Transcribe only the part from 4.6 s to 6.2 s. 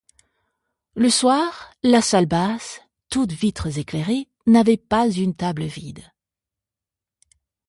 pas une table vide.